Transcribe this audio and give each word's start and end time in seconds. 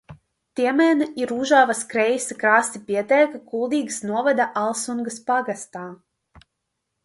Tiemene 0.59 1.07
ir 1.23 1.33
Užavas 1.35 1.81
kreisā 1.91 2.39
krasta 2.45 2.83
pieteka 2.89 3.43
Kuldīgas 3.53 4.01
novada 4.15 4.51
Alsungas 4.65 5.23
pagastā. 5.31 5.87